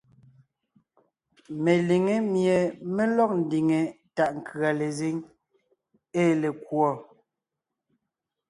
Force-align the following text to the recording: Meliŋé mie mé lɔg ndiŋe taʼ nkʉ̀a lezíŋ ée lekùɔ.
Meliŋé 1.63 2.15
mie 2.31 2.57
mé 2.95 3.03
lɔg 3.15 3.31
ndiŋe 3.41 3.79
taʼ 4.15 4.29
nkʉ̀a 4.37 4.69
lezíŋ 4.79 5.15
ée 6.21 6.31
lekùɔ. 6.41 6.89